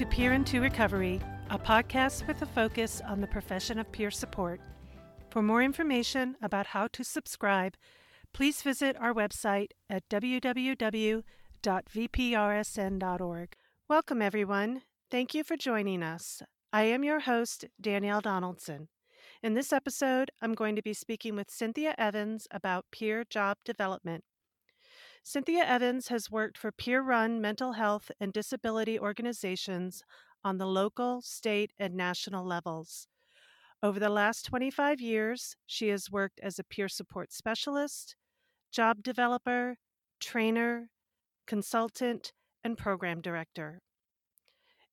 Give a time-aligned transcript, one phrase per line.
[0.00, 1.20] To Peer into Recovery,
[1.50, 4.58] a podcast with a focus on the profession of peer support.
[5.28, 7.76] For more information about how to subscribe,
[8.32, 11.26] please visit our website at www.vprsn.org.
[13.90, 14.82] Welcome, everyone.
[15.10, 16.42] Thank you for joining us.
[16.72, 18.88] I am your host, Danielle Donaldson.
[19.42, 24.24] In this episode, I'm going to be speaking with Cynthia Evans about peer job development.
[25.22, 30.02] Cynthia Evans has worked for peer run mental health and disability organizations
[30.44, 33.06] on the local, state, and national levels.
[33.82, 38.14] Over the last 25 years, she has worked as a peer support specialist,
[38.70, 39.78] job developer,
[40.20, 40.90] trainer,
[41.46, 43.80] consultant, and program director.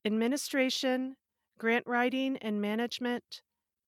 [0.06, 1.18] Administration,
[1.58, 3.42] grant writing and management,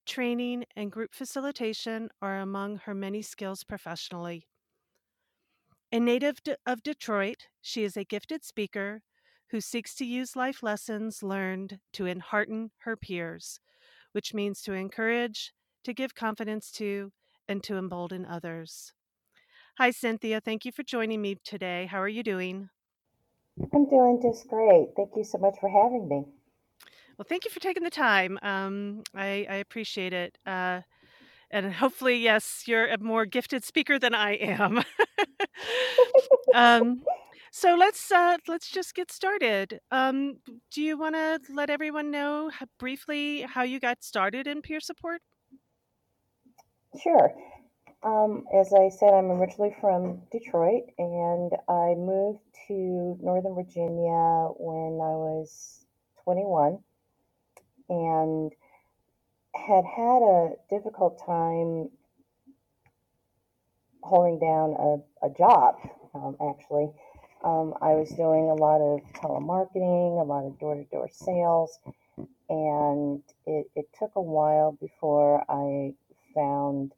[0.05, 4.48] training, and group facilitation are among her many skills professionally.
[5.91, 6.37] A native
[6.67, 9.01] of Detroit, she is a gifted speaker
[9.49, 13.59] who seeks to use life lessons learned to enhearten her peers,
[14.11, 15.51] which means to encourage,
[15.83, 17.11] to give confidence to,
[17.47, 18.93] and to embolden others.
[19.79, 20.39] Hi, Cynthia.
[20.39, 21.87] Thank you for joining me today.
[21.87, 22.69] How are you doing?
[23.73, 24.89] I'm doing just great.
[24.95, 26.23] Thank you so much for having me.
[27.17, 28.37] Well, thank you for taking the time.
[28.43, 30.37] Um, I, I, appreciate it.
[30.45, 30.81] Uh,
[31.51, 34.83] and hopefully, yes, you're a more gifted speaker than I am.
[36.53, 37.01] um,
[37.51, 39.79] so let's uh, let's just get started.
[39.91, 40.37] Um,
[40.71, 45.21] do you want to let everyone know briefly how you got started in peer support?
[47.01, 47.33] Sure.
[48.01, 55.01] Um, as I said, I'm originally from Detroit, and I moved to Northern Virginia when
[55.01, 55.85] I was
[56.23, 56.79] 21,
[57.89, 58.53] and
[59.55, 61.89] had had a difficult time
[64.03, 65.75] holding down a, a job,
[66.13, 66.89] um, actually.
[67.43, 71.79] Um, I was doing a lot of telemarketing, a lot of door to door sales,
[72.49, 75.93] and it, it, took a while before I
[76.35, 76.91] found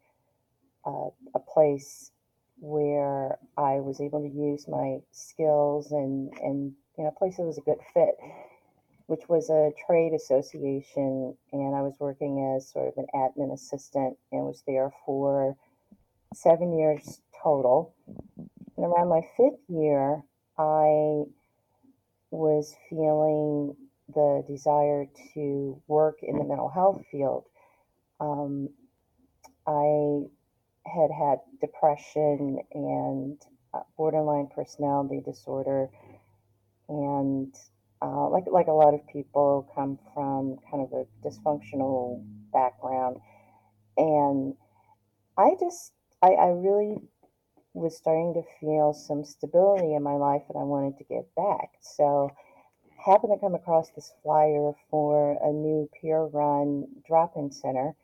[0.86, 2.12] uh, a place
[2.60, 7.44] where I was able to use my skills and, and you know, a place that
[7.44, 8.16] was a good fit
[9.12, 14.18] which was a trade association, and I was working as sort of an admin assistant
[14.32, 15.58] and was there for
[16.34, 17.94] seven years total.
[18.78, 20.24] And around my fifth year,
[20.58, 21.26] I
[22.30, 23.76] was feeling
[24.16, 27.44] the desire to work in the mental health field.
[28.22, 28.70] Um,
[29.68, 30.22] I
[30.86, 33.42] had had depression and
[33.74, 35.90] uh, borderline personality disorder,
[36.88, 37.54] and
[38.02, 43.18] uh, like like a lot of people come from kind of a dysfunctional background,
[43.98, 44.56] and
[45.38, 46.98] I just I, I really
[47.74, 51.70] was starting to feel some stability in my life, and I wanted to get back.
[51.82, 52.32] So
[53.06, 57.96] happened to come across this flyer for a new peer run drop-in center,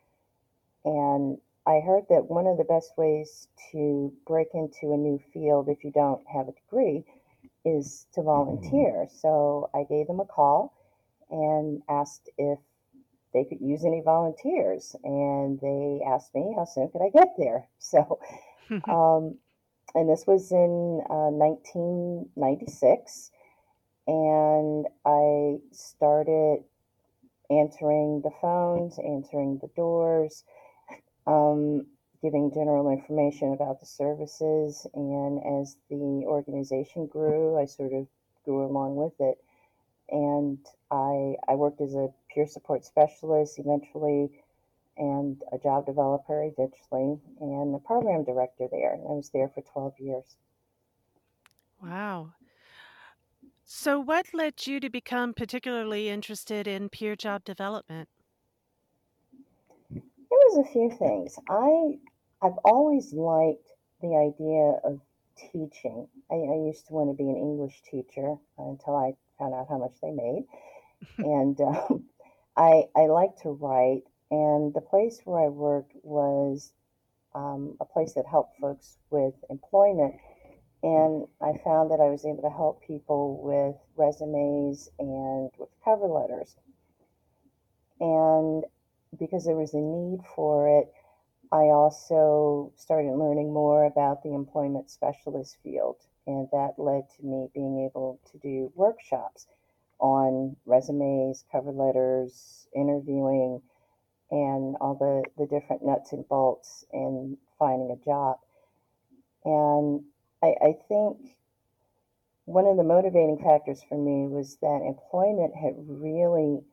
[0.85, 5.69] and I heard that one of the best ways to break into a new field
[5.69, 7.03] if you don't have a degree
[7.67, 9.07] is to volunteer.
[9.21, 10.73] So I gave them a call
[11.29, 12.59] and asked if
[13.33, 14.95] they could use any volunteers.
[15.03, 17.67] And they asked me how soon could I get there.
[17.79, 18.19] So,
[18.87, 19.37] um,
[19.95, 23.31] and this was in uh, 1996.
[24.07, 26.63] And I started
[27.49, 30.43] answering the phones, answering the doors.
[31.25, 31.87] Um,
[32.21, 34.85] giving general information about the services.
[34.93, 38.07] And as the organization grew, I sort of
[38.45, 39.37] grew along with it.
[40.09, 44.29] And I, I worked as a peer support specialist eventually,
[44.97, 48.93] and a job developer eventually, and a program director there.
[48.93, 50.37] And I was there for 12 years.
[51.81, 52.33] Wow.
[53.69, 58.07] So, what led you to become particularly interested in peer job development?
[59.93, 61.37] It was a few things.
[61.49, 61.99] I
[62.41, 63.67] I've always liked
[64.01, 65.01] the idea of
[65.51, 66.07] teaching.
[66.31, 69.77] I, I used to want to be an English teacher until I found out how
[69.77, 70.45] much they made,
[71.17, 72.05] and um,
[72.55, 74.03] I I like to write.
[74.29, 76.73] And the place where I worked was
[77.33, 80.15] um, a place that helped folks with employment.
[80.83, 86.07] And I found that I was able to help people with resumes and with cover
[86.07, 86.55] letters.
[87.99, 88.63] And
[89.17, 90.91] because there was a need for it,
[91.51, 97.49] I also started learning more about the employment specialist field, and that led to me
[97.53, 99.47] being able to do workshops
[99.99, 103.61] on resumes, cover letters, interviewing,
[104.29, 108.39] and all the, the different nuts and bolts in finding a job.
[109.45, 110.03] And
[110.43, 111.37] I, I think
[112.45, 116.63] one of the motivating factors for me was that employment had really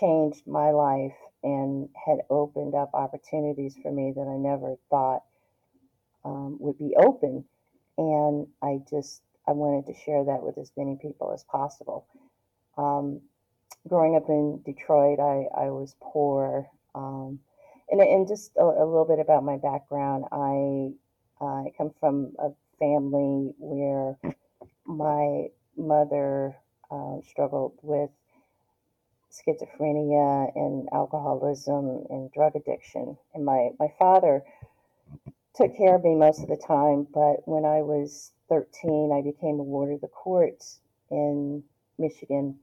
[0.00, 5.22] changed my life and had opened up opportunities for me that I never thought
[6.24, 7.44] um, would be open.
[7.96, 12.06] And I just I wanted to share that with as many people as possible.
[12.76, 13.20] Um,
[13.88, 16.68] growing up in Detroit, I, I was poor.
[16.94, 17.40] Um,
[17.90, 20.24] and, and just a, a, little bit about my background.
[20.30, 20.92] I,
[21.42, 24.18] I come from a family where
[24.84, 25.46] my
[25.76, 26.56] mother
[26.90, 28.10] uh, struggled with
[29.38, 33.16] schizophrenia and alcoholism and drug addiction.
[33.34, 34.42] And my, my father
[35.54, 39.60] took care of me most of the time, but when I was 13, I became
[39.60, 40.80] a ward of the courts
[41.10, 41.62] in
[41.98, 42.58] Michigan.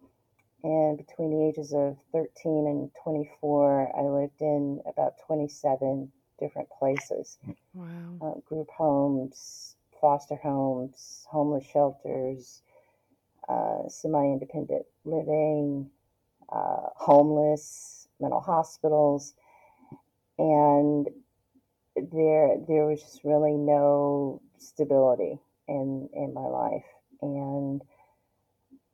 [0.64, 2.32] And between the ages of 13
[2.68, 7.38] and 24, I lived in about 27 different places
[7.74, 8.18] wow.
[8.22, 12.62] uh, group homes, foster homes, homeless shelters,
[13.48, 15.90] uh, semi independent living,
[16.50, 19.34] uh, homeless, mental hospitals.
[20.38, 21.08] And
[21.96, 26.86] there, there was just really no stability in, in my life.
[27.22, 27.82] And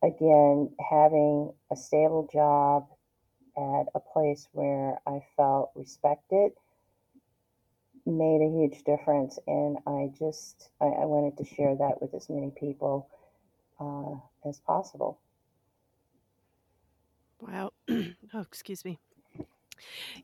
[0.03, 2.87] again, having a stable job
[3.57, 6.51] at a place where I felt respected
[8.05, 9.39] made a huge difference.
[9.47, 13.09] And I just, I, I wanted to share that with as many people
[13.79, 15.19] uh, as possible.
[17.41, 17.71] Wow.
[17.89, 18.99] oh, excuse me.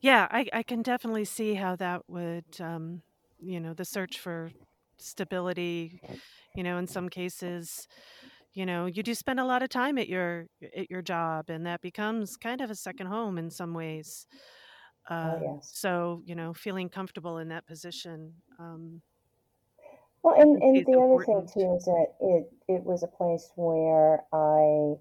[0.00, 3.02] Yeah, I, I can definitely see how that would, um,
[3.40, 4.52] you know, the search for
[4.98, 6.00] stability,
[6.54, 7.86] you know, in some cases,
[8.54, 11.66] you know, you do spend a lot of time at your at your job, and
[11.66, 14.26] that becomes kind of a second home in some ways.
[15.22, 15.72] Oh, Uh, yes.
[15.72, 19.02] so, you know, feeling comfortable in that position um,
[20.22, 24.24] Well, and, and the other thing too is that it, it was a place where
[24.32, 24.96] I,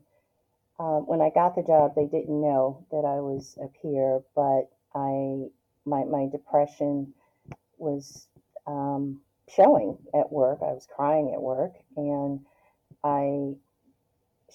[0.79, 4.69] um, when I got the job, they didn't know that I was a peer, but
[4.93, 5.47] I,
[5.85, 7.13] my, my depression
[7.77, 8.27] was
[8.67, 10.59] um, showing at work.
[10.61, 12.41] I was crying at work, and
[13.03, 13.55] I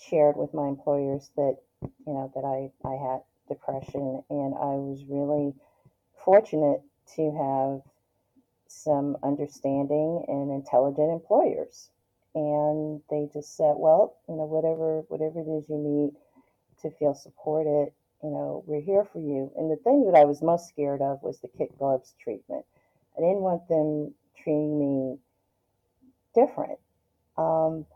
[0.08, 5.04] shared with my employers that, you know, that I, I had depression, and I was
[5.08, 5.54] really
[6.24, 6.82] fortunate
[7.16, 7.92] to have
[8.68, 11.90] some understanding and intelligent employers.
[12.34, 16.12] And they just said, well, you know, whatever whatever it is you need
[16.82, 17.92] to feel supported,
[18.22, 19.52] you know, we're here for you.
[19.56, 22.64] And the thing that I was most scared of was the kid gloves treatment.
[23.16, 25.18] I didn't want them treating me
[26.34, 26.78] different.
[27.36, 27.86] Um,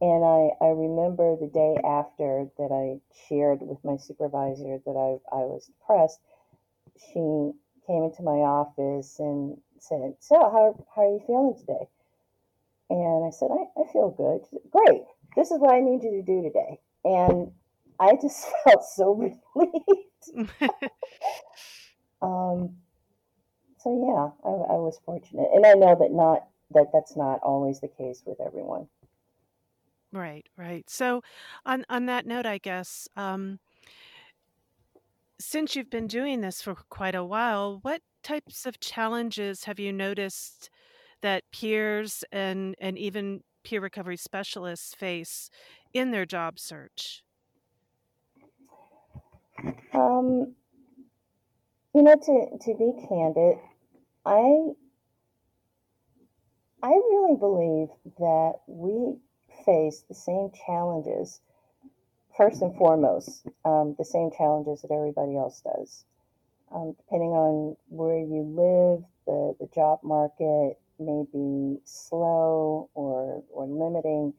[0.00, 5.36] and I, I remember the day after that I shared with my supervisor that I,
[5.36, 6.20] I was depressed,
[6.98, 7.52] she
[7.86, 11.88] came into my office and said, So, how, how are you feeling today?
[12.90, 14.46] And I said, I, I feel good.
[14.50, 15.02] Said, Great.
[15.36, 16.80] This is what I need you to do today.
[17.04, 17.52] And
[18.00, 20.50] I just felt so relieved.
[22.22, 22.76] um,
[23.78, 27.80] so yeah, I, I was fortunate, and I know that not that that's not always
[27.80, 28.88] the case with everyone.
[30.12, 30.88] right, right.
[30.90, 31.22] So,
[31.64, 33.60] on on that note, I guess um,
[35.40, 39.92] since you've been doing this for quite a while, what types of challenges have you
[39.92, 40.70] noticed
[41.22, 45.50] that peers and and even peer recovery specialists face
[45.92, 47.22] in their job search?
[49.92, 50.54] Um,
[51.94, 53.58] you know, to to be candid,
[54.24, 54.72] I
[56.82, 59.16] I really believe that we
[59.64, 61.40] face the same challenges
[62.36, 66.04] first and foremost, um, the same challenges that everybody else does.
[66.70, 73.66] Um, depending on where you live, the, the job market may be slow or, or
[73.66, 74.34] limiting.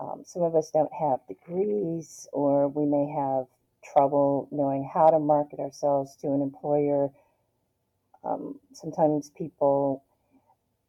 [0.00, 3.46] Um, some of us don't have degrees, or we may have
[3.92, 7.10] trouble knowing how to market ourselves to an employer.
[8.24, 10.04] Um, sometimes people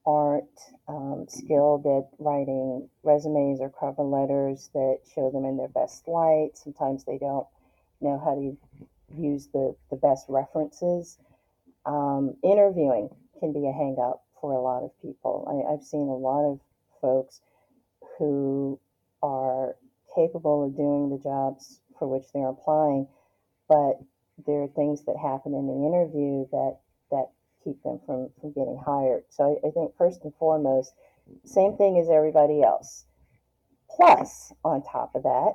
[0.05, 0.45] aren't
[0.87, 6.51] um, skilled at writing resumes or cover letters that show them in their best light.
[6.53, 7.47] Sometimes they don't
[8.01, 8.57] know how to
[9.19, 11.17] use the, the best references.
[11.85, 15.41] Um, interviewing can be a hang up for a lot of people.
[15.49, 16.59] I, I've seen a lot of
[17.01, 17.41] folks
[18.19, 18.79] who
[19.23, 19.75] are
[20.13, 23.07] capable of doing the jobs for which they're applying,
[23.67, 23.97] but
[24.45, 26.77] there are things that happen in the interview that
[27.09, 27.25] that
[27.63, 29.23] keep them from, from getting hired.
[29.29, 30.93] So I, I think first and foremost,
[31.43, 33.05] same thing as everybody else.
[33.89, 35.53] Plus, on top of that,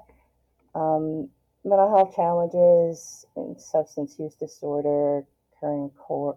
[0.75, 1.29] um,
[1.65, 6.37] mental health challenges and substance use disorder, occurring co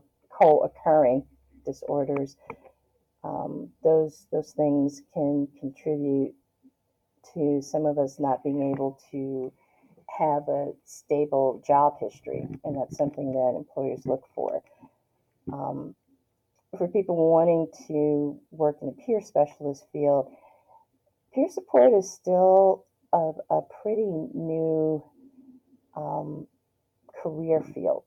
[0.59, 1.25] occurring
[1.65, 2.35] disorders,
[3.23, 6.33] um, those those things can contribute
[7.33, 9.51] to some of us not being able to
[10.17, 14.61] have a stable job history, and that's something that employers look for.
[15.51, 15.95] Um,
[16.77, 20.31] for people wanting to work in a peer specialist field,
[21.33, 25.03] peer support is still a, a pretty new
[25.95, 26.47] um,
[27.21, 28.03] career field.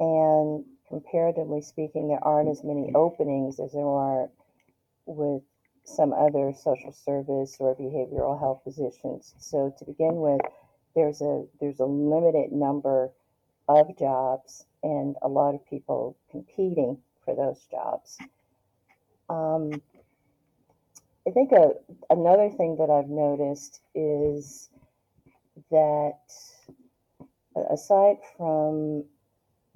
[0.00, 4.28] And comparatively speaking, there aren't as many openings as there are
[5.06, 5.40] with
[5.84, 9.34] some other social service or behavioral health positions.
[9.38, 10.42] So to begin with,
[10.94, 13.10] there's a there's a limited number
[13.68, 18.18] of jobs and a lot of people competing for those jobs.
[19.30, 19.80] Um,
[21.26, 21.70] I think a,
[22.10, 24.68] another thing that I've noticed is
[25.70, 26.18] that
[27.70, 29.04] aside from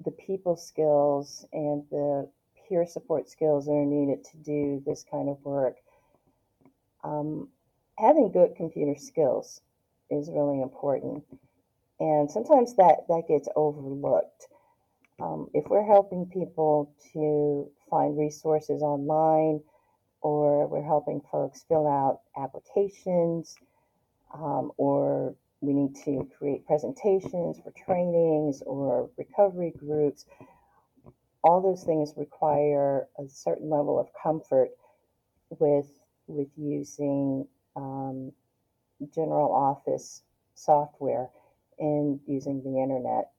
[0.07, 2.29] the people skills and the
[2.69, 5.75] peer support skills that are needed to do this kind of work,
[7.03, 7.49] um,
[7.99, 9.59] having good computer skills
[10.09, 11.25] is really important.
[11.99, 14.47] And sometimes that, that gets overlooked.
[15.19, 19.61] Um, if we're helping people to find resources online,
[20.21, 23.57] or we're helping folks fill out applications,
[24.33, 30.25] um, or we need to create presentations for trainings or recovery groups.
[31.43, 34.69] All those things require a certain level of comfort
[35.49, 35.87] with
[36.27, 38.31] with using um,
[39.13, 40.23] general office
[40.55, 41.29] software
[41.79, 43.31] and using the internet.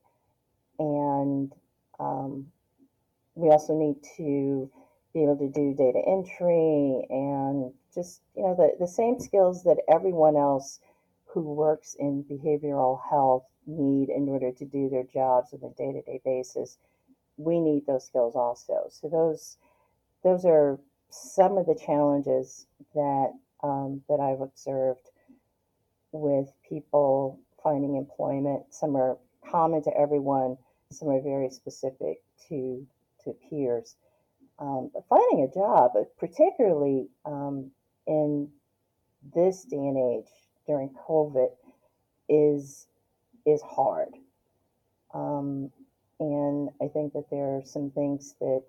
[0.79, 1.53] And
[1.99, 2.47] um,
[3.35, 4.71] we also need to
[5.13, 9.79] be able to do data entry and just, you know, the, the same skills that
[9.93, 10.81] everyone else
[11.43, 16.21] who works in behavioral health need in order to do their jobs on a day-to-day
[16.25, 16.79] basis.
[17.37, 18.87] We need those skills also.
[18.91, 19.59] So those
[20.25, 20.79] those are
[21.11, 25.11] some of the challenges that um, that I've observed
[26.13, 28.65] with people finding employment.
[28.71, 29.19] Some are
[29.49, 30.57] common to everyone.
[30.91, 32.87] Some are very specific to
[33.25, 33.97] to peers.
[34.59, 37.71] Um, but finding a job, particularly um,
[38.09, 38.49] in
[39.35, 41.49] this day and age during COVID,
[42.29, 42.87] is
[43.47, 44.11] is hard.
[45.15, 45.71] Um,
[46.21, 48.63] and I think that there are some things that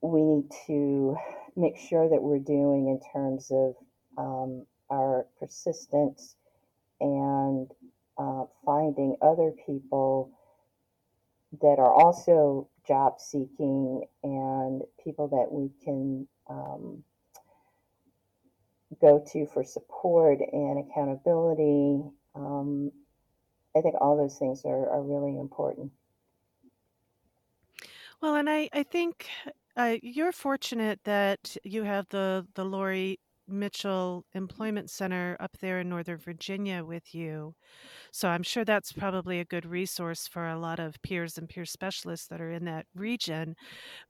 [0.00, 1.16] we need to
[1.56, 3.74] make sure that we're doing in terms of
[4.18, 6.36] um, our persistence
[7.00, 7.70] and
[8.18, 10.30] uh, finding other people
[11.60, 17.02] that are also job seeking and people that we can um,
[19.00, 22.02] go to for support and accountability.
[22.34, 22.92] Um,
[23.76, 25.92] I think all those things are, are really important.
[28.22, 29.28] Well, and I, I think
[29.76, 35.88] uh, you're fortunate that you have the, the Laurie Mitchell Employment Center up there in
[35.88, 37.54] Northern Virginia with you.
[38.12, 41.64] So I'm sure that's probably a good resource for a lot of peers and peer
[41.64, 43.54] specialists that are in that region.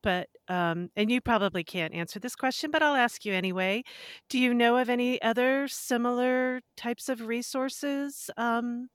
[0.02, 3.82] But, um, and you probably can't answer this question, but I'll ask you anyway.
[4.28, 8.88] Do you know of any other similar types of resources um,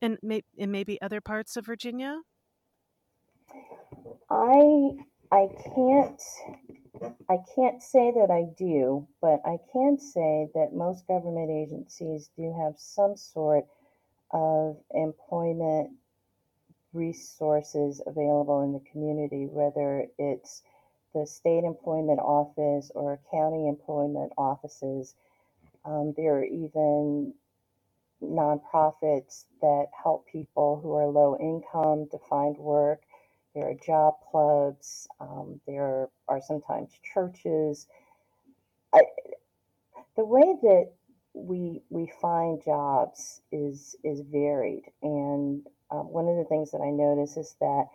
[0.00, 0.18] in,
[0.56, 2.20] in maybe other parts of Virginia?
[4.30, 4.90] I
[5.30, 6.22] I can't
[7.30, 12.54] I can't say that I do, but I can say that most government agencies do
[12.60, 13.66] have some sort
[14.32, 15.92] of employment
[16.92, 20.62] resources available in the community, whether it's
[21.14, 25.14] the state employment office or county employment offices.
[25.84, 27.34] Um, there are even
[28.22, 33.02] nonprofits that help people who are low income to find work.
[33.54, 35.08] There are job clubs.
[35.20, 37.86] Um, there are sometimes churches.
[38.94, 39.02] I,
[40.16, 40.92] the way that
[41.34, 46.90] we we find jobs is is varied, and um, one of the things that I
[46.90, 47.86] notice is that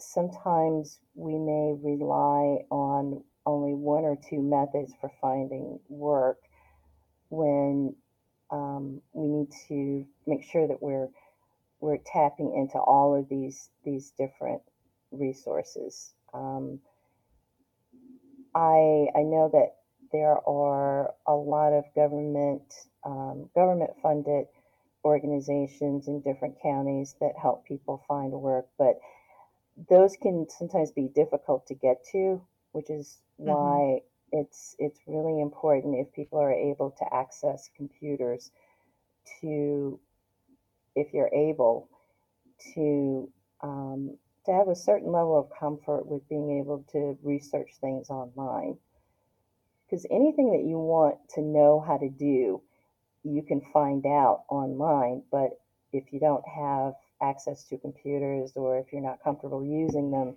[0.00, 6.38] sometimes we may rely on only one or two methods for finding work
[7.30, 7.94] when
[8.50, 11.08] um, we need to make sure that we're
[11.80, 14.62] we're tapping into all of these these different
[15.10, 16.12] resources.
[16.32, 16.80] Um,
[18.54, 19.76] I I know that
[20.12, 22.62] there are a lot of government
[23.04, 24.46] um, government funded
[25.04, 29.00] organizations in different counties that help people find work, but
[29.88, 33.50] those can sometimes be difficult to get to, which is mm-hmm.
[33.50, 34.00] why
[34.32, 38.50] it's it's really important if people are able to access computers
[39.40, 39.98] to
[40.94, 41.88] if you're able
[42.74, 43.30] to
[43.62, 44.16] um,
[44.46, 48.78] to have a certain level of comfort with being able to research things online
[49.90, 52.62] because anything that you want to know how to do,
[53.24, 55.22] you can find out online.
[55.30, 55.60] But
[55.92, 60.36] if you don't have access to computers or if you're not comfortable using them,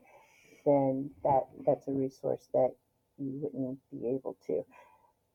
[0.66, 2.72] then that that's a resource that
[3.18, 4.66] you wouldn't be able to.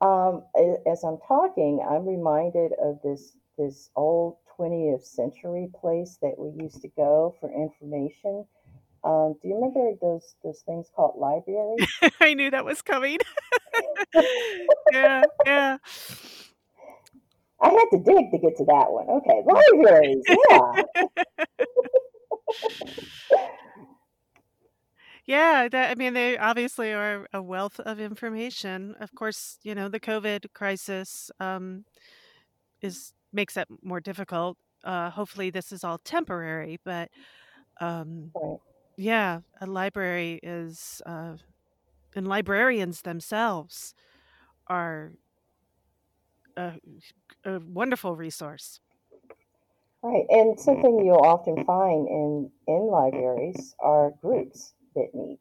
[0.01, 0.45] Um,
[0.91, 6.83] as I'm talking, I'm reminded of this this old 20th century place that we used
[6.83, 8.45] to go for information.
[9.05, 11.87] Um, do you remember those those things called libraries?
[12.21, 13.19] I knew that was coming.
[14.93, 15.77] yeah, yeah.
[17.61, 19.07] I had to dig to get to that one.
[19.09, 20.23] Okay, libraries.
[20.51, 20.83] Yeah.
[25.29, 28.95] Yeah, that I mean, they obviously are a wealth of information.
[28.99, 31.85] Of course, you know, the COVID crisis um,
[32.81, 34.57] is makes it more difficult.
[34.85, 37.11] Uh, hopefully, this is all temporary, but
[37.81, 38.61] um, Right.
[38.97, 41.35] yeah, a library is, uh,
[42.15, 43.95] and librarians themselves
[44.69, 45.13] are
[46.57, 46.73] a,
[47.45, 48.81] a wonderful resource.
[50.03, 50.27] Right.
[50.31, 55.41] And something you'll often find in in libraries are groups that meet.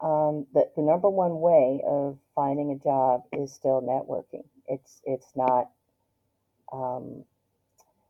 [0.00, 4.44] Um, the, the number one way of finding a job is still networking.
[4.66, 5.70] It's it's not
[6.72, 7.24] um,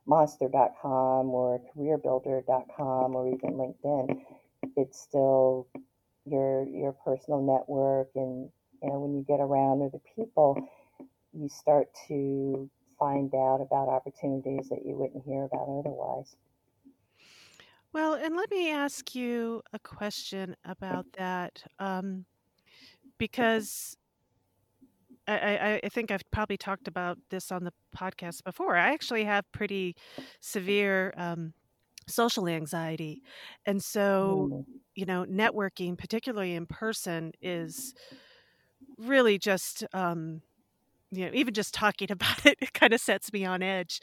[0.06, 4.20] monster.com or careerbuilder.com or even LinkedIn.
[4.76, 5.68] It's still
[6.24, 8.50] your your personal network and
[8.82, 10.68] you know when you get around other people
[11.32, 16.36] you start to find out about opportunities that you wouldn't hear about otherwise.
[17.92, 22.24] Well, and let me ask you a question about that, um,
[23.18, 23.96] because
[25.28, 28.76] I, I, think I've probably talked about this on the podcast before.
[28.76, 29.96] I actually have pretty
[30.40, 31.52] severe um,
[32.06, 33.22] social anxiety.
[33.64, 37.94] And so, you know, networking, particularly in person, is
[38.98, 40.42] really just, um,
[41.10, 44.00] you know, even just talking about it, it kind of sets me on edge.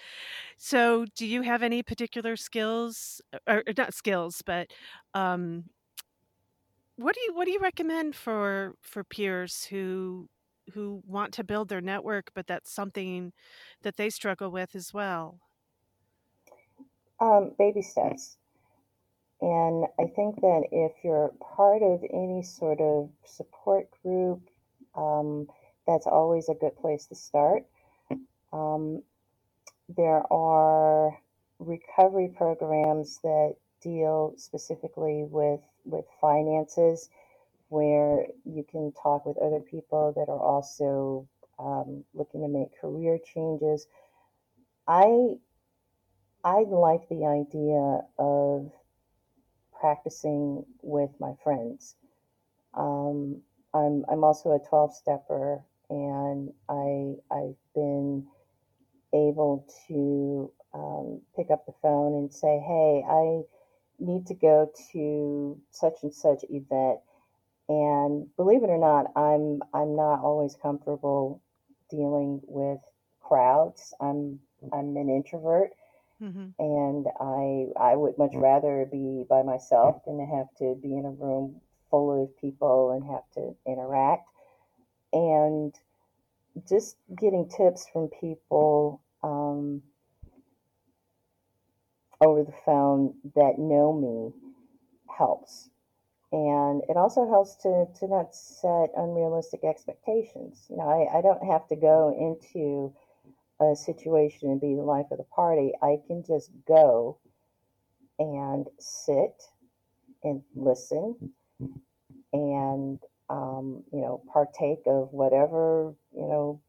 [0.58, 4.68] So, do you have any particular skills, or, or not skills, but
[5.14, 5.66] um,
[6.96, 10.30] what do you what do you recommend for for peers who
[10.72, 13.34] who want to build their network, but that's something
[13.82, 15.40] that they struggle with as well?
[17.20, 18.38] Um, baby steps.
[19.42, 24.42] And I think that if you're part of any sort of support group,
[24.96, 25.48] um,
[25.86, 27.66] that's always a good place to start.
[28.54, 29.04] Um,
[29.90, 31.18] there are
[31.60, 37.10] recovery programs that deal specifically with with finances,
[37.74, 43.18] where you can talk with other people that are also um, looking to make career
[43.34, 43.88] changes.
[44.88, 45.38] I
[46.44, 48.72] I like the idea of
[49.80, 51.96] practicing with my friends.
[52.76, 53.42] Um,
[53.74, 58.28] I'm I'm also a 12 stepper, and I I've been
[59.14, 63.42] able to um, pick up the phone and say, hey, I
[64.00, 67.00] need to go to such and such event.
[67.70, 71.42] And believe it or not, I'm I'm not always comfortable
[71.90, 72.80] dealing with
[73.22, 73.94] crowds.
[74.02, 74.40] I'm
[74.74, 75.72] I'm an introvert,
[76.20, 80.98] hmm and I I would much rather be by myself than to have to be
[80.98, 84.28] in a room full of people and have to interact.
[85.14, 85.74] And
[86.68, 89.82] just getting tips from people um,
[92.22, 94.34] over the phone that know me
[95.18, 95.70] helps.
[96.34, 100.66] And it also helps to, to not set unrealistic expectations.
[100.68, 102.92] You know, I, I don't have to go into
[103.62, 105.74] a situation and be the life of the party.
[105.84, 107.20] I can just go
[108.18, 109.44] and sit
[110.24, 111.34] and listen
[112.34, 116.62] and, um, you know, partake of whatever, you know,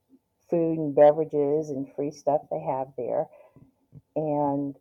[0.51, 3.29] food and beverages and free stuff they have there.
[4.15, 4.77] And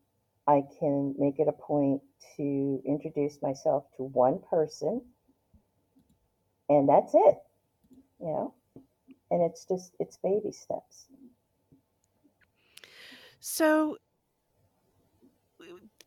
[0.48, 2.02] I can make it a point
[2.38, 5.02] to introduce myself to one person,
[6.70, 7.38] and that's it,
[8.20, 8.54] you know.
[9.32, 11.08] And it's just it's baby steps.
[13.40, 13.98] So,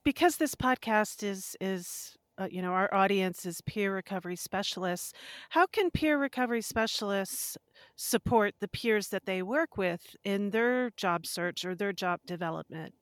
[0.05, 5.13] because this podcast is is uh, you know our audience is peer recovery specialists,
[5.51, 7.57] how can peer recovery specialists
[7.97, 12.95] support the peers that they work with in their job search or their job development?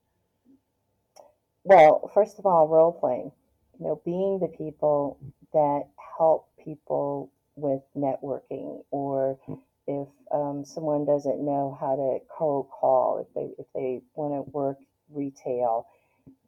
[1.65, 3.33] Well, first of all, role playing,
[3.79, 5.19] you know, being the people
[5.53, 5.85] that
[6.19, 9.39] help people with networking, or
[9.87, 14.51] if um, someone doesn't know how to cold call, if they if they want to
[14.51, 14.79] work
[15.11, 15.87] retail,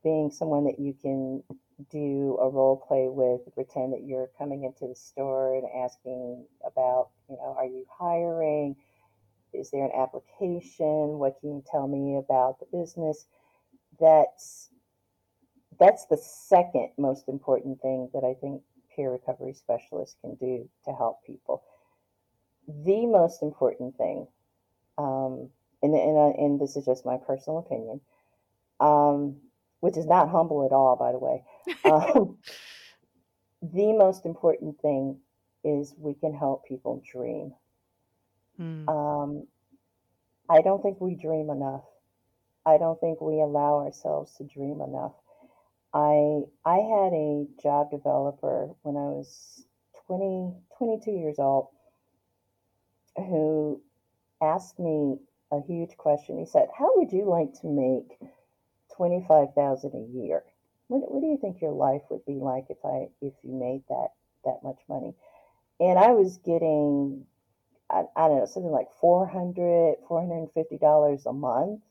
[0.04, 1.42] being someone that you can
[1.90, 7.08] do a role play with, pretend that you're coming into the store and asking about,
[7.28, 8.76] you know, are you hiring?
[9.54, 11.18] Is there an application?
[11.18, 13.26] What can you tell me about the business?
[13.98, 14.70] That's
[15.78, 18.62] that's the second most important thing that I think
[18.94, 21.62] peer recovery specialists can do to help people.
[22.84, 24.26] The most important thing,
[24.98, 25.50] um,
[25.82, 28.00] and, and, and this is just my personal opinion,
[28.80, 29.36] um,
[29.80, 31.44] which is not humble at all, by the way.
[31.84, 32.38] Um,
[33.60, 35.18] the most important thing
[35.64, 37.52] is we can help people dream.
[38.60, 38.88] Mm.
[38.88, 39.46] Um,
[40.48, 41.84] I don't think we dream enough.
[42.64, 45.12] I don't think we allow ourselves to dream enough.
[45.96, 49.64] I I had a job developer when I was
[50.06, 51.68] 20, 22 years old
[53.16, 53.82] who
[54.42, 55.18] asked me
[55.52, 56.38] a huge question.
[56.38, 58.20] He said, "How would you like to make
[58.94, 60.44] twenty five thousand a year?
[60.88, 63.84] What, what do you think your life would be like if I if you made
[63.88, 64.10] that
[64.44, 65.14] that much money?"
[65.80, 67.26] And I was getting
[67.90, 71.82] I, I don't know something like 400 450 dollars a month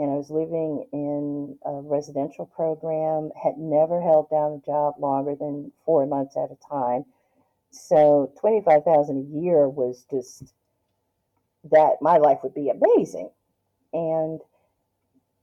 [0.00, 5.34] and I was living in a residential program, had never held down a job longer
[5.38, 7.04] than four months at a time.
[7.70, 10.54] So 25,000 a year was just
[11.70, 13.28] that my life would be amazing.
[13.92, 14.40] And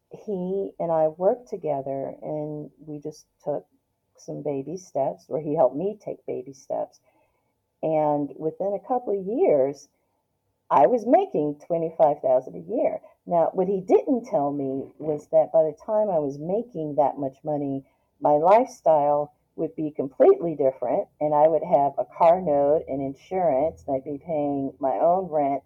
[0.09, 3.63] he and I worked together and we just took
[4.17, 6.99] some baby steps, where he helped me take baby steps.
[7.83, 9.87] And within a couple of years,
[10.71, 13.01] I was making 25,000 a year.
[13.27, 17.17] Now, what he didn't tell me was that by the time I was making that
[17.17, 17.83] much money,
[18.21, 23.83] my lifestyle would be completely different and I would have a car note and insurance
[23.85, 25.61] and I'd be paying my own rent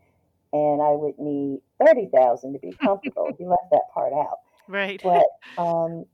[0.51, 3.31] and I would need 30,000 to be comfortable.
[3.37, 4.39] he left that part out.
[4.67, 4.99] Right.
[5.03, 5.25] But
[5.61, 6.05] um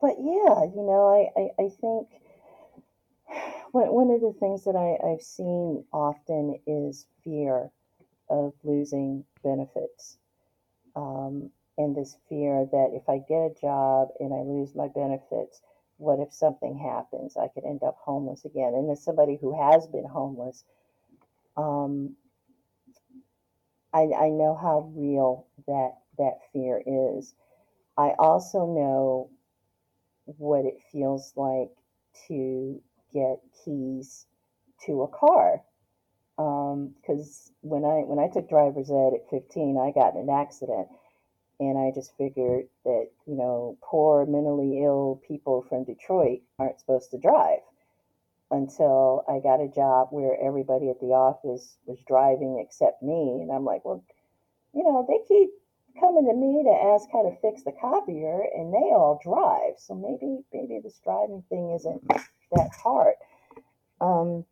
[0.00, 2.08] but yeah, you know, I I, I think
[3.70, 7.70] one, one of the things that I, I've seen often is fear
[8.28, 10.18] of losing benefits
[10.96, 15.62] um, and this fear that if I get a job and I lose my benefits,
[15.98, 17.36] what if something happens?
[17.36, 18.74] I could end up homeless again.
[18.74, 20.64] And as somebody who has been homeless,
[21.56, 22.16] um,
[23.94, 27.34] I, I know how real that that fear is.
[27.98, 29.30] I also know
[30.26, 31.70] what it feels like
[32.28, 32.82] to
[33.12, 34.26] get keys
[34.86, 35.62] to a car
[36.36, 40.30] because um, when I when I took driver's ed at 15, I got in an
[40.30, 40.88] accident,
[41.58, 47.10] and I just figured that you know poor mentally ill people from Detroit aren't supposed
[47.12, 47.60] to drive
[48.50, 53.50] until I got a job where everybody at the office was driving except me, and
[53.50, 54.04] I'm like, well,
[54.72, 55.50] you know, they keep
[55.98, 59.94] coming to me to ask how to fix the copier, and they all drive, so
[59.94, 62.06] maybe maybe this driving thing isn't
[62.52, 63.14] that hard.
[64.02, 64.44] Um,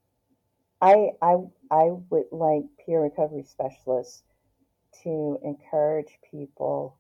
[0.85, 1.37] I, I,
[1.71, 4.23] I would like peer recovery specialists
[5.03, 6.99] to encourage people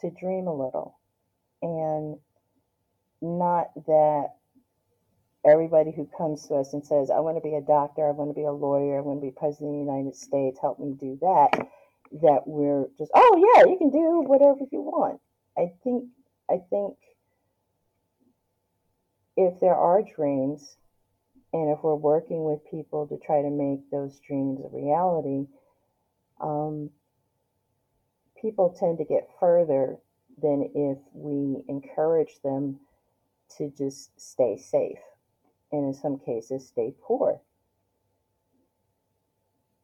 [0.00, 0.98] to dream a little
[1.60, 2.16] and
[3.20, 4.28] not that
[5.44, 8.30] everybody who comes to us and says, I want to be a doctor, I want
[8.30, 10.94] to be a lawyer, I want to be president of the United States, help me
[10.98, 11.50] do that,
[12.22, 15.20] that we're just, oh yeah, you can do whatever you want.
[15.58, 16.04] I think
[16.48, 16.96] I think
[19.36, 20.78] if there are dreams
[21.52, 25.46] and if we're working with people to try to make those dreams a reality,
[26.40, 26.90] um,
[28.40, 29.96] people tend to get further
[30.40, 32.78] than if we encourage them
[33.56, 34.98] to just stay safe
[35.72, 37.40] and in some cases stay poor.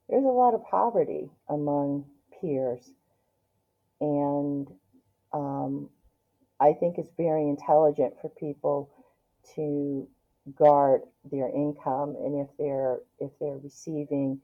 [0.08, 2.04] There's a lot of poverty among
[2.40, 2.92] peers,
[4.00, 4.68] and
[5.32, 5.90] um,
[6.60, 8.90] I think it's very intelligent for people
[9.56, 10.08] to
[10.54, 14.40] guard their income and if they're if they're receiving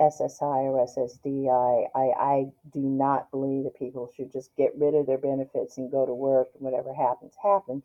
[0.00, 5.06] SSI or SSDI, I, I do not believe that people should just get rid of
[5.06, 7.82] their benefits and go to work and whatever happens, happens.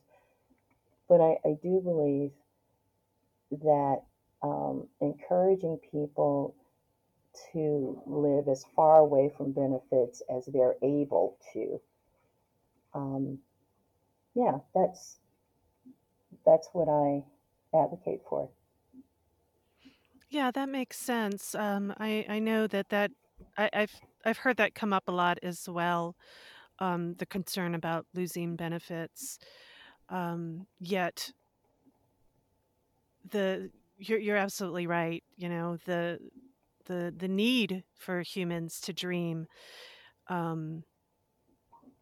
[1.08, 2.32] But I, I do believe
[3.52, 4.02] that
[4.44, 6.56] um, encouraging people
[7.54, 11.80] to live as far away from benefits as they're able to.
[12.94, 13.40] Um,
[14.36, 15.18] yeah, that's
[16.46, 17.24] that's what I
[17.74, 18.50] advocate for.
[20.30, 21.56] Yeah, that makes sense.
[21.56, 23.12] Um, I I know that that
[23.58, 23.94] I, I've
[24.26, 26.16] I've heard that come up a lot as well.
[26.80, 29.38] Um, the concern about losing benefits.
[30.10, 31.32] Um, yet
[33.30, 35.24] the you're you're absolutely right.
[35.38, 36.20] You know the
[36.86, 39.48] the the need for humans to dream
[40.28, 40.84] um,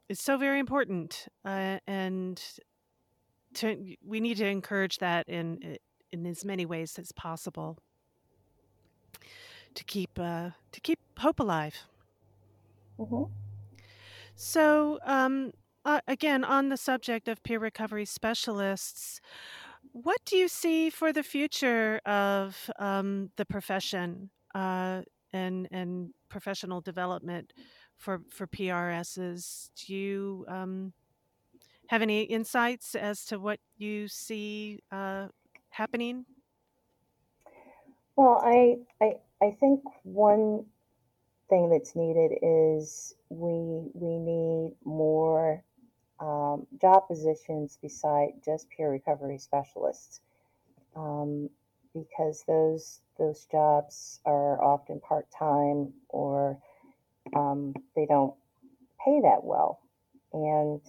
[0.07, 2.41] is so very important, uh, and
[3.55, 5.77] to we need to encourage that in
[6.11, 7.77] in as many ways as possible
[9.73, 11.75] to keep uh, to keep hope alive.
[12.97, 13.31] Mm-hmm.
[14.35, 15.51] So, um,
[15.85, 19.19] uh, again, on the subject of peer recovery specialists,
[19.91, 25.01] what do you see for the future of um, the profession uh,
[25.33, 27.53] and and professional development
[27.97, 29.69] for for PRSs?
[29.75, 30.93] Do you um,
[31.89, 35.27] have any insights as to what you see uh,
[35.71, 36.23] happening?
[38.15, 40.65] Well, I, I I think one
[41.49, 45.63] thing that's needed is we we need more
[46.19, 50.21] um, job positions beside just peer recovery specialists
[50.95, 51.49] um,
[51.95, 56.59] because those those jobs are often part time or
[57.35, 58.35] um, they don't
[59.03, 59.79] pay that well
[60.33, 60.81] and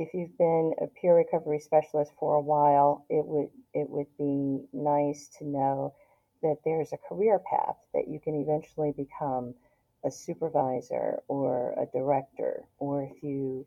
[0.00, 4.64] if you've been a peer recovery specialist for a while, it would it would be
[4.72, 5.94] nice to know
[6.42, 9.54] that there's a career path that you can eventually become
[10.02, 13.66] a supervisor or a director, or if you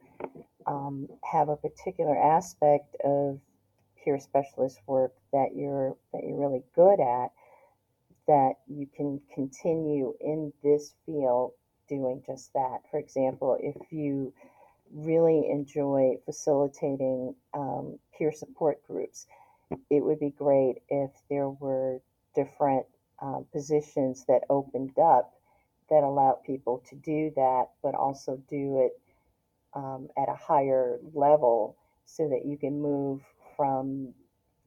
[0.66, 3.40] um, have a particular aspect of
[4.04, 7.28] peer specialist work that you're that you're really good at,
[8.28, 11.52] that you can continue in this field
[11.88, 12.80] doing just that.
[12.90, 14.34] For example, if you
[14.94, 19.26] really enjoy facilitating um, peer support groups.
[19.90, 22.00] It would be great if there were
[22.36, 22.86] different
[23.22, 25.34] um, positions that opened up
[25.90, 29.00] that allow people to do that, but also do it
[29.74, 31.76] um, at a higher level
[32.06, 33.22] so that you can move
[33.56, 34.14] from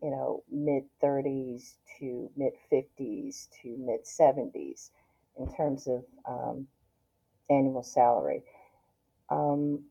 [0.02, 4.90] you know mid 30s to mid 50s to mid 70s
[5.38, 6.66] in terms of um,
[7.50, 8.42] annual salary.
[9.30, 9.84] Um,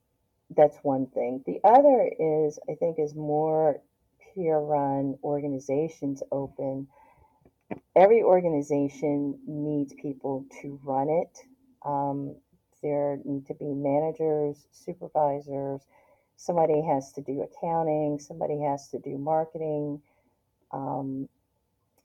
[0.55, 1.43] that's one thing.
[1.45, 3.81] The other is, I think, as more
[4.33, 6.87] peer run organizations open,
[7.95, 11.39] every organization needs people to run it.
[11.85, 12.35] Um,
[12.81, 15.81] there need to be managers, supervisors,
[16.37, 20.01] somebody has to do accounting, somebody has to do marketing,
[20.71, 21.27] um,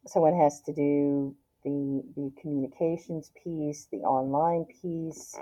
[0.06, 1.34] someone has to do
[1.64, 5.36] the, the communications piece, the online piece.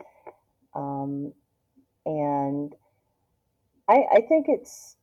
[0.74, 1.32] Um,
[2.06, 2.74] and
[3.88, 4.96] I, I think it's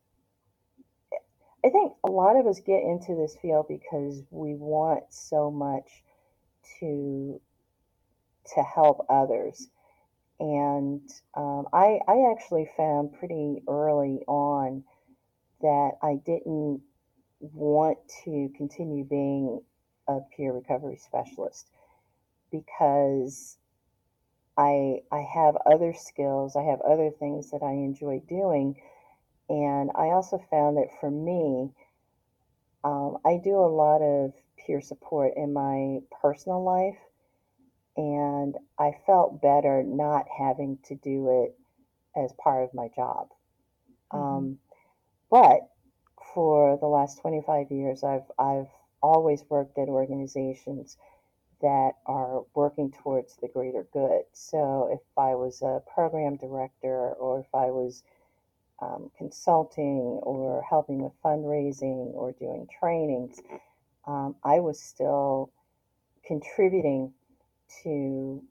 [1.65, 6.03] I think a lot of us get into this field because we want so much
[6.79, 7.41] to
[8.53, 9.67] to help others.
[10.39, 11.01] And
[11.35, 14.83] um, I, I actually found pretty early on
[15.61, 16.81] that I didn't
[17.39, 19.61] want to continue being
[20.07, 21.67] a peer recovery specialist
[22.51, 23.57] because
[24.57, 28.81] I I have other skills, I have other things that I enjoy doing,
[29.49, 31.71] and I also found that for me,
[32.83, 36.97] um, I do a lot of peer support in my personal life,
[37.97, 41.57] and I felt better not having to do it
[42.15, 43.29] as part of my job.
[44.13, 44.17] Mm-hmm.
[44.17, 44.59] Um,
[45.29, 45.69] but
[46.33, 48.69] for the last 25 years, I've I've
[49.01, 50.97] always worked at organizations
[51.61, 54.23] that are working towards the greater good.
[54.33, 58.03] So if I was a program director or if I was
[58.81, 63.39] um, consulting or helping with fundraising or doing trainings,
[64.07, 65.51] um, I was still
[66.25, 67.13] contributing
[67.83, 68.43] to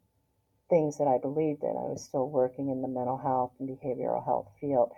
[0.70, 1.70] things that I believed in.
[1.70, 4.92] I was still working in the mental health and behavioral health field.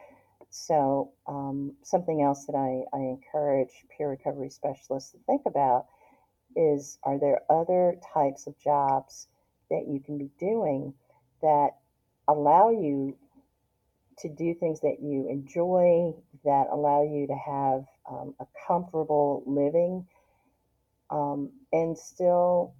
[0.50, 5.86] So, um, something else that I, I encourage peer recovery specialists to think about
[6.56, 9.28] is are there other types of jobs
[9.70, 10.94] that you can be doing
[11.42, 11.70] that
[12.28, 13.16] allow you
[14.18, 16.14] to do things that you enjoy,
[16.44, 20.06] that allow you to have um, a comfortable living,
[21.10, 22.74] um, and still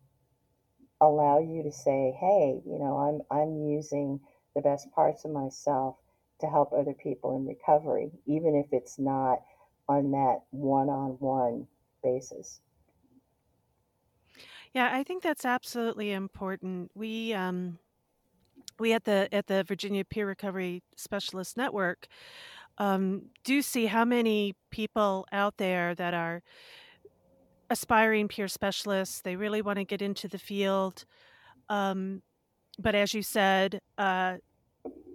[1.00, 4.20] allow you to say, "Hey, you know, I'm I'm using
[4.54, 5.96] the best parts of myself
[6.40, 9.42] to help other people in recovery, even if it's not
[9.88, 11.66] on that one-on-one
[12.02, 12.60] basis."
[14.76, 16.90] Yeah, I think that's absolutely important.
[16.94, 17.78] We um,
[18.78, 22.08] we at the at the Virginia Peer Recovery Specialist Network
[22.78, 26.42] um, do see how many people out there that are
[27.70, 29.20] aspiring peer specialists.
[29.20, 31.04] They really want to get into the field,
[31.68, 32.22] um,
[32.78, 34.36] but as you said, uh,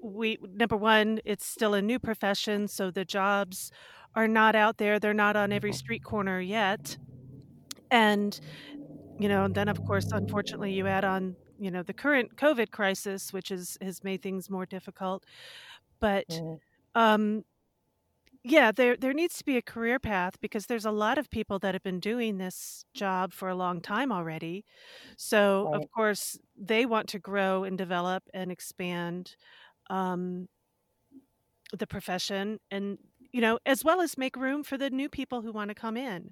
[0.03, 3.71] we number one, it's still a new profession, so the jobs
[4.15, 4.99] are not out there.
[4.99, 6.97] They're not on every street corner yet,
[7.91, 8.39] and
[9.21, 12.71] you know, and then of course, unfortunately, you add on, you know, the current COVID
[12.71, 15.25] crisis, which is has made things more difficult.
[15.99, 16.41] But
[16.95, 17.45] um,
[18.43, 21.59] yeah, there there needs to be a career path because there's a lot of people
[21.59, 24.65] that have been doing this job for a long time already.
[25.17, 29.35] So, of course, they want to grow and develop and expand
[29.89, 30.47] um,
[31.77, 32.97] the profession and,
[33.31, 35.95] you know, as well as make room for the new people who want to come
[35.97, 36.31] in.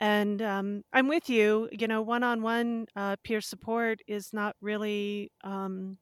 [0.00, 2.86] And um, I'm with you, you know, one on one
[3.22, 5.32] peer support is not really.
[5.44, 5.98] Um,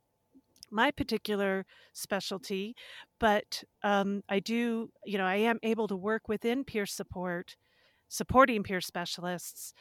[0.71, 2.75] my particular specialty,
[3.21, 7.57] but um, I do, you know, I am able to work within peer support,
[8.09, 9.73] supporting peer specialists,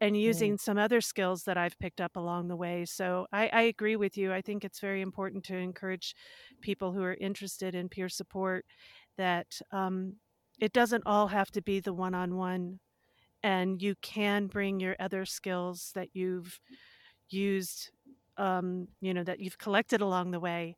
[0.00, 2.84] and mm, using some other skills that I've picked up along the way.
[2.84, 4.32] So I, I agree with you.
[4.32, 6.14] I think it's very important to encourage
[6.60, 8.66] people who are interested in peer support
[9.16, 10.16] that um,
[10.60, 12.80] it doesn't all have to be the one on one.
[13.46, 16.58] And you can bring your other skills that you've
[17.30, 17.90] used,
[18.36, 20.76] um, you know, that you've collected along the way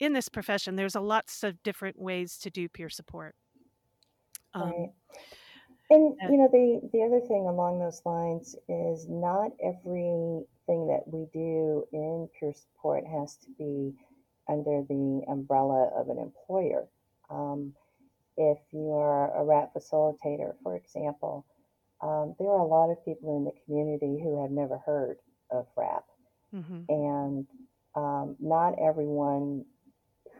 [0.00, 0.76] in this profession.
[0.76, 3.34] There's a lots of different ways to do peer support.
[4.54, 4.64] right.
[4.66, 4.90] Um,
[5.90, 11.04] And uh, you know, the the other thing along those lines is not everything that
[11.06, 13.94] we do in peer support has to be
[14.48, 16.88] under the umbrella of an employer.
[17.30, 17.74] Um,
[18.36, 21.46] if you are a WRAP facilitator, for example,
[22.02, 25.18] um, there are a lot of people in the community who have never heard
[25.50, 26.04] of WRAP,
[26.54, 26.84] mhm.
[26.88, 27.46] and
[27.94, 29.64] um, not everyone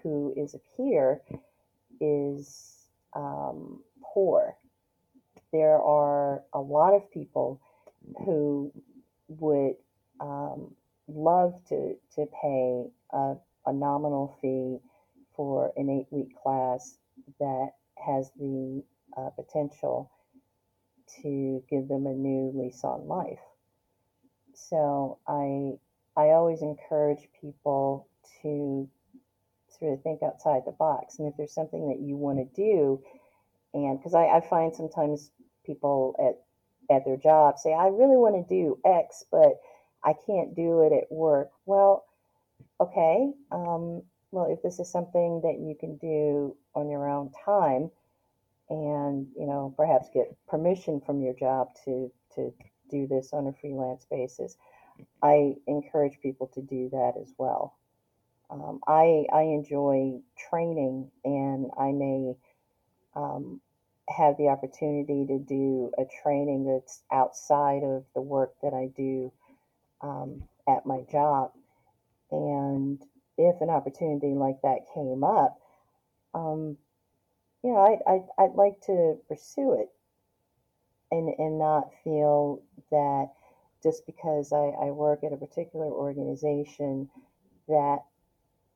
[0.02, 1.20] who is a peer
[2.00, 4.56] is um, poor
[5.52, 7.60] there are a lot of people
[8.24, 8.72] who
[9.28, 9.74] would
[10.20, 10.74] um,
[11.08, 13.34] love to, to pay a,
[13.66, 14.78] a nominal fee
[15.34, 16.96] for an eight week class
[17.38, 18.82] that has the
[19.16, 20.10] uh, potential
[21.22, 23.40] to give them a new lease on life.
[24.54, 25.78] So I
[26.16, 28.08] I always encourage people
[28.42, 28.88] to
[29.78, 31.18] sort of think outside the box.
[31.18, 33.02] And if there's something that you want to do,
[33.72, 35.30] and because I, I find sometimes
[35.64, 39.60] people at at their job say, I really want to do X, but
[40.02, 41.50] I can't do it at work.
[41.64, 42.04] Well,
[42.80, 43.30] okay.
[43.52, 47.90] Um, well, if this is something that you can do on your own time,
[48.70, 52.52] and you know perhaps get permission from your job to to
[52.90, 54.56] do this on a freelance basis,
[55.22, 57.76] I encourage people to do that as well.
[58.50, 62.34] Um, I I enjoy training, and I may
[63.14, 63.60] um,
[64.08, 69.32] have the opportunity to do a training that's outside of the work that I do
[70.00, 71.52] um, at my job.
[72.30, 73.00] And
[73.38, 75.58] if an opportunity like that came up,
[76.34, 76.76] um,
[77.62, 79.88] you know, I'd, I'd, I'd like to pursue it
[81.10, 83.30] and, and not feel that
[83.82, 87.08] just because I, I work at a particular organization
[87.68, 87.98] that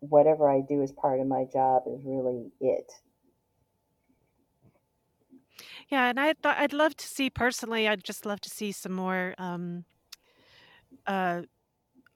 [0.01, 2.93] whatever I do as part of my job is really it.
[5.89, 7.87] Yeah, and I'd I'd love to see personally.
[7.87, 9.85] I'd just love to see some more um,
[11.07, 11.43] uh,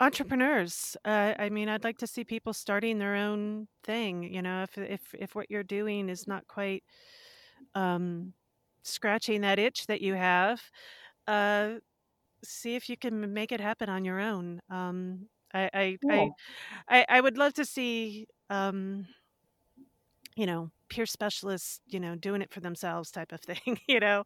[0.00, 0.96] entrepreneurs.
[1.04, 4.22] Uh, I mean, I'd like to see people starting their own thing.
[4.22, 6.84] You know, if if if what you're doing is not quite
[7.74, 8.34] um,
[8.84, 10.62] scratching that itch that you have,
[11.26, 11.76] uh,
[12.44, 14.60] see if you can make it happen on your own.
[14.70, 16.32] Um, I, I I
[16.88, 18.28] I I would love to see.
[18.50, 19.08] Um,
[20.36, 24.24] you know, peer specialists, you know, doing it for themselves type of thing, you know,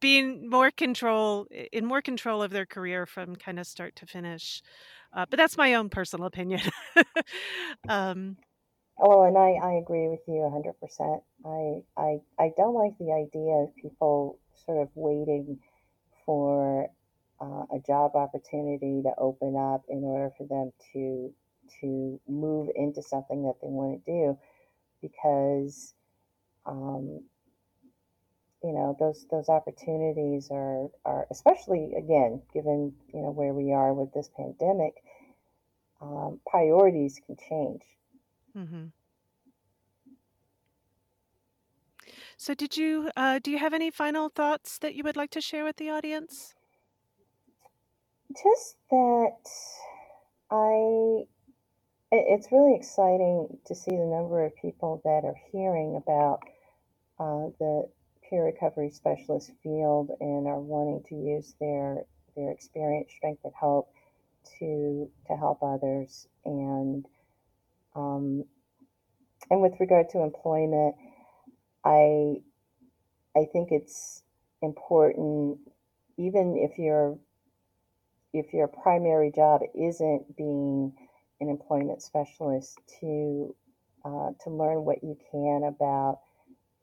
[0.00, 4.62] being more control in more control of their career from kind of start to finish.
[5.12, 6.60] Uh, but that's my own personal opinion.
[7.88, 8.36] um,
[8.98, 11.22] Well, and I, I agree with you 100%.
[11.44, 15.58] I, I, I don't like the idea of people sort of waiting
[16.24, 16.88] for
[17.40, 21.34] uh, a job opportunity to open up in order for them to
[21.80, 24.38] to move into something that they want to do
[25.00, 25.94] because
[26.66, 27.22] um,
[28.64, 33.94] you know those those opportunities are are especially again given you know where we are
[33.94, 34.94] with this pandemic
[36.02, 37.82] um, priorities can change
[38.56, 38.92] mhm.
[42.36, 45.40] So, did you uh, do you have any final thoughts that you would like to
[45.40, 46.54] share with the audience?
[48.34, 49.38] just that
[50.50, 51.24] I
[52.12, 56.40] it's really exciting to see the number of people that are hearing about
[57.18, 57.88] uh, the
[58.32, 62.04] peer recovery specialist field and are wanting to use their
[62.34, 63.92] their experience, strength, and hope
[64.58, 66.26] to to help others.
[66.46, 67.06] And
[67.94, 68.44] um,
[69.50, 70.94] and with regard to employment,
[71.84, 72.36] I
[73.36, 74.22] I think it's
[74.62, 75.58] important,
[76.16, 77.18] even if your
[78.32, 80.94] if your primary job isn't being
[81.40, 83.54] an employment specialist, to
[84.06, 86.20] uh, to learn what you can about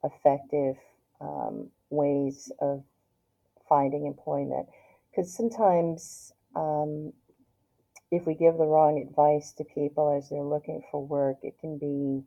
[0.04, 0.76] effective
[1.20, 2.82] um, ways of
[3.68, 4.68] finding employment.
[5.10, 7.12] Because sometimes, um,
[8.10, 11.78] if we give the wrong advice to people as they're looking for work, it can
[11.78, 12.24] be.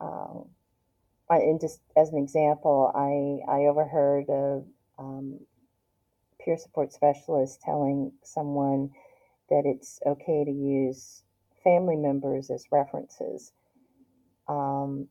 [0.00, 0.46] Um,
[1.28, 4.62] and just as an example, I, I overheard a
[4.98, 5.40] um,
[6.40, 8.90] peer support specialist telling someone
[9.50, 11.22] that it's okay to use
[11.64, 13.52] family members as references.
[14.48, 15.08] Um,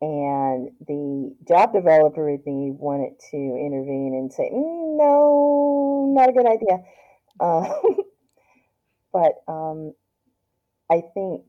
[0.00, 6.32] and the job developer in me wanted to intervene and say, mm, no, not a
[6.32, 6.78] good idea.
[7.40, 7.72] Uh,
[9.12, 9.92] but um,
[10.90, 11.42] I think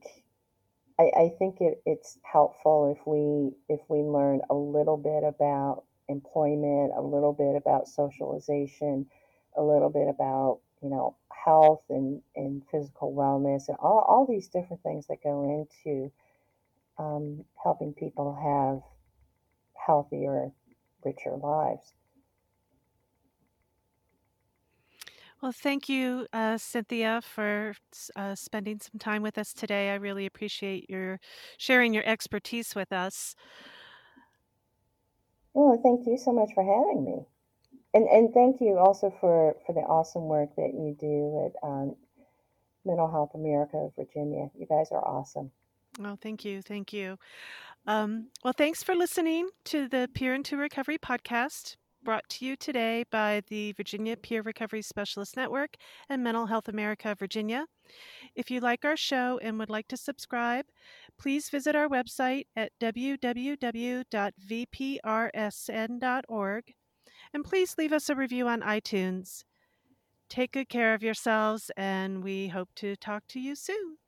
[0.98, 6.92] I, think it, it's helpful if we if we learn a little bit about employment,
[6.96, 9.06] a little bit about socialization,
[9.56, 14.48] a little bit about you know health and, and physical wellness and all, all these
[14.48, 16.12] different things that go into
[17.00, 18.82] um, helping people have
[19.86, 20.52] healthier,
[21.04, 21.94] richer lives.
[25.42, 27.74] Well, thank you, uh, Cynthia, for
[28.14, 29.90] uh, spending some time with us today.
[29.90, 31.18] I really appreciate your
[31.56, 33.34] sharing your expertise with us.
[35.54, 37.26] Well, thank you so much for having me,
[37.94, 41.96] and and thank you also for for the awesome work that you do at um,
[42.84, 44.50] Mental Health America of Virginia.
[44.58, 45.52] You guys are awesome.
[45.98, 46.62] Oh, thank you.
[46.62, 47.16] Thank you.
[47.86, 53.04] Um, well, thanks for listening to the Peer into Recovery podcast, brought to you today
[53.10, 55.76] by the Virginia Peer Recovery Specialist Network
[56.08, 57.66] and Mental Health America Virginia.
[58.34, 60.66] If you like our show and would like to subscribe,
[61.18, 63.44] please visit our website at www.vprsn.org
[67.32, 69.44] and please leave us a review on iTunes.
[70.28, 73.99] Take good care of yourselves, and we hope to talk to you soon.